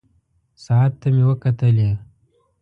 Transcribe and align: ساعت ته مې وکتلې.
ساعت 0.63 0.91
ته 1.01 1.07
مې 1.15 1.23
وکتلې. 1.29 1.89